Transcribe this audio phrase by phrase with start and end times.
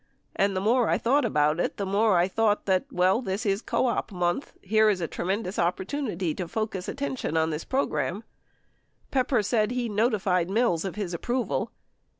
[0.35, 3.61] And the more I thought about it, the more I thought that, well, this is
[3.61, 4.53] co op month.
[4.63, 8.23] Here is a tremendous opportu nity to focus attention on this program."
[9.11, 11.69] 44 Pepper said he notified Mills of his approval.